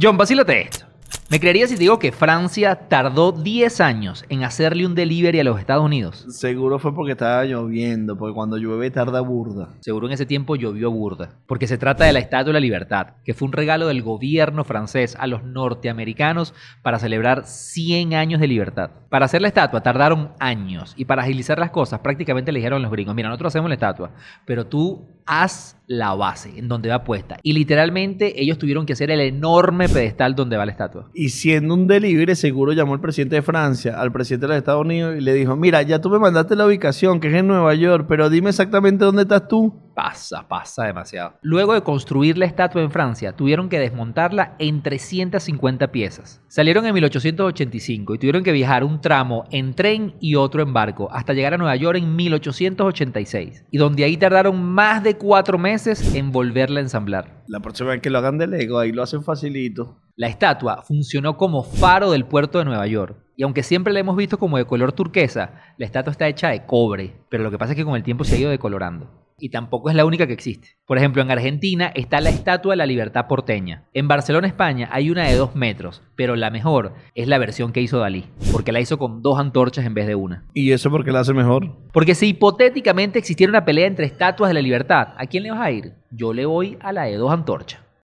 John, 0.00 0.16
vacílate 0.16 0.62
esto. 0.62 0.86
¿Me 1.30 1.38
creerías 1.38 1.70
si 1.70 1.76
te 1.76 1.82
digo 1.82 2.00
que 2.00 2.10
Francia 2.10 2.88
tardó 2.88 3.30
10 3.30 3.80
años 3.80 4.24
en 4.28 4.42
hacerle 4.42 4.86
un 4.86 4.96
delivery 4.96 5.38
a 5.38 5.44
los 5.44 5.60
Estados 5.60 5.84
Unidos? 5.84 6.26
Seguro 6.30 6.80
fue 6.80 6.92
porque 6.92 7.12
estaba 7.12 7.44
lloviendo, 7.44 8.18
porque 8.18 8.34
cuando 8.34 8.56
llueve 8.56 8.90
tarda 8.90 9.20
burda. 9.20 9.68
Seguro 9.82 10.08
en 10.08 10.14
ese 10.14 10.26
tiempo 10.26 10.56
llovió 10.56 10.90
burda, 10.90 11.38
porque 11.46 11.68
se 11.68 11.78
trata 11.78 12.06
de 12.06 12.12
la 12.12 12.18
Estatua 12.18 12.48
de 12.48 12.54
la 12.54 12.60
Libertad, 12.60 13.14
que 13.24 13.34
fue 13.34 13.46
un 13.46 13.52
regalo 13.52 13.86
del 13.86 14.02
gobierno 14.02 14.64
francés 14.64 15.16
a 15.16 15.28
los 15.28 15.44
norteamericanos 15.44 16.54
para 16.82 16.98
celebrar 16.98 17.46
100 17.46 18.14
años 18.14 18.40
de 18.40 18.48
libertad. 18.48 18.90
Para 19.10 19.26
hacer 19.26 19.42
la 19.42 19.48
estatua 19.48 19.80
tardaron 19.80 20.32
años 20.40 20.92
y 20.96 21.04
para 21.04 21.22
agilizar 21.22 21.60
las 21.60 21.70
cosas 21.70 22.00
prácticamente 22.00 22.50
le 22.50 22.58
dijeron 22.58 22.80
a 22.80 22.82
los 22.82 22.90
gringos, 22.90 23.14
mira, 23.14 23.28
nosotros 23.28 23.52
hacemos 23.52 23.68
la 23.68 23.74
estatua, 23.74 24.10
pero 24.44 24.66
tú 24.66 25.13
haz 25.26 25.76
la 25.86 26.14
base 26.14 26.58
en 26.58 26.68
donde 26.68 26.88
va 26.88 27.04
puesta. 27.04 27.38
Y 27.42 27.52
literalmente 27.52 28.40
ellos 28.40 28.58
tuvieron 28.58 28.86
que 28.86 28.94
hacer 28.94 29.10
el 29.10 29.20
enorme 29.20 29.88
pedestal 29.88 30.34
donde 30.34 30.56
va 30.56 30.64
la 30.64 30.72
estatua. 30.72 31.10
Y 31.14 31.28
siendo 31.28 31.74
un 31.74 31.86
delivery, 31.86 32.34
seguro 32.34 32.72
llamó 32.72 32.94
el 32.94 33.00
presidente 33.00 33.36
de 33.36 33.42
Francia 33.42 34.00
al 34.00 34.12
presidente 34.12 34.46
de 34.46 34.48
los 34.48 34.58
Estados 34.58 34.84
Unidos 34.84 35.16
y 35.18 35.20
le 35.20 35.34
dijo, 35.34 35.56
mira, 35.56 35.82
ya 35.82 36.00
tú 36.00 36.10
me 36.10 36.18
mandaste 36.18 36.56
la 36.56 36.66
ubicación, 36.66 37.20
que 37.20 37.28
es 37.28 37.34
en 37.34 37.46
Nueva 37.46 37.74
York, 37.74 38.06
pero 38.08 38.30
dime 38.30 38.50
exactamente 38.50 39.04
dónde 39.04 39.22
estás 39.22 39.46
tú. 39.48 39.83
Pasa, 39.94 40.48
pasa 40.48 40.86
demasiado. 40.86 41.34
Luego 41.40 41.72
de 41.72 41.82
construir 41.82 42.36
la 42.36 42.46
estatua 42.46 42.82
en 42.82 42.90
Francia, 42.90 43.32
tuvieron 43.36 43.68
que 43.68 43.78
desmontarla 43.78 44.56
en 44.58 44.82
350 44.82 45.92
piezas. 45.92 46.42
Salieron 46.48 46.84
en 46.84 46.94
1885 46.94 48.14
y 48.14 48.18
tuvieron 48.18 48.42
que 48.42 48.50
viajar 48.50 48.82
un 48.82 49.00
tramo 49.00 49.44
en 49.52 49.74
tren 49.74 50.16
y 50.18 50.34
otro 50.34 50.62
en 50.62 50.72
barco 50.72 51.08
hasta 51.12 51.32
llegar 51.32 51.54
a 51.54 51.58
Nueva 51.58 51.76
York 51.76 51.98
en 51.98 52.16
1886. 52.16 53.66
Y 53.70 53.78
donde 53.78 54.02
ahí 54.02 54.16
tardaron 54.16 54.60
más 54.64 55.04
de 55.04 55.16
cuatro 55.16 55.58
meses 55.58 56.14
en 56.16 56.32
volverla 56.32 56.80
a 56.80 56.82
ensamblar. 56.82 57.44
La 57.46 57.60
próxima 57.60 57.90
vez 57.90 58.00
que 58.00 58.10
lo 58.10 58.18
hagan 58.18 58.38
de 58.38 58.48
Lego, 58.48 58.80
ahí 58.80 58.90
lo 58.90 59.02
hacen 59.02 59.22
facilito. 59.22 60.00
La 60.16 60.26
estatua 60.26 60.82
funcionó 60.82 61.36
como 61.36 61.62
faro 61.62 62.10
del 62.10 62.24
puerto 62.24 62.58
de 62.58 62.64
Nueva 62.64 62.86
York. 62.88 63.16
Y 63.36 63.44
aunque 63.44 63.62
siempre 63.62 63.92
la 63.92 64.00
hemos 64.00 64.16
visto 64.16 64.38
como 64.38 64.58
de 64.58 64.64
color 64.64 64.92
turquesa, 64.92 65.60
la 65.76 65.86
estatua 65.86 66.10
está 66.10 66.26
hecha 66.26 66.48
de 66.48 66.66
cobre, 66.66 67.16
pero 67.28 67.44
lo 67.44 67.50
que 67.50 67.58
pasa 67.58 67.72
es 67.72 67.76
que 67.76 67.84
con 67.84 67.96
el 67.96 68.02
tiempo 68.02 68.24
se 68.24 68.36
ha 68.36 68.38
ido 68.38 68.50
decolorando 68.50 69.23
y 69.38 69.50
tampoco 69.50 69.90
es 69.90 69.96
la 69.96 70.04
única 70.04 70.26
que 70.26 70.32
existe. 70.32 70.76
Por 70.86 70.98
ejemplo, 70.98 71.22
en 71.22 71.30
Argentina 71.30 71.90
está 71.94 72.20
la 72.20 72.30
Estatua 72.30 72.72
de 72.72 72.76
la 72.76 72.86
Libertad 72.86 73.26
porteña. 73.26 73.84
En 73.92 74.08
Barcelona, 74.08 74.46
España, 74.46 74.88
hay 74.92 75.10
una 75.10 75.26
de 75.26 75.36
dos 75.36 75.54
metros, 75.54 76.02
pero 76.16 76.36
la 76.36 76.50
mejor 76.50 76.94
es 77.14 77.28
la 77.28 77.38
versión 77.38 77.72
que 77.72 77.80
hizo 77.80 77.98
Dalí, 77.98 78.26
porque 78.52 78.72
la 78.72 78.80
hizo 78.80 78.98
con 78.98 79.22
dos 79.22 79.38
antorchas 79.38 79.86
en 79.86 79.94
vez 79.94 80.06
de 80.06 80.14
una. 80.14 80.44
¿Y 80.54 80.72
eso 80.72 80.90
por 80.90 81.04
qué 81.04 81.12
la 81.12 81.20
hace 81.20 81.34
mejor? 81.34 81.76
Porque 81.92 82.14
si 82.14 82.28
hipotéticamente 82.28 83.18
existiera 83.18 83.50
una 83.50 83.64
pelea 83.64 83.86
entre 83.86 84.06
estatuas 84.06 84.50
de 84.50 84.54
la 84.54 84.62
libertad, 84.62 85.08
¿a 85.16 85.26
quién 85.26 85.42
le 85.42 85.50
vas 85.50 85.60
a 85.60 85.70
ir? 85.70 85.94
Yo 86.10 86.32
le 86.32 86.46
voy 86.46 86.78
a 86.80 86.92
la 86.92 87.04
de 87.04 87.16
dos 87.16 87.32
antorchas. 87.32 87.83